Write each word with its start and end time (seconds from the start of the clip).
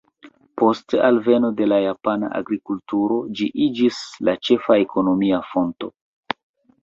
Post 0.59 0.93
alveno 1.07 1.49
de 1.59 1.65
la 1.73 1.77
japana 1.83 2.29
agrikulturo 2.39 3.19
ĝi 3.41 3.49
iĝis 3.65 3.99
la 4.29 4.35
ĉefa 4.49 4.79
ekonomia 4.85 5.43
fonto. 5.51 5.91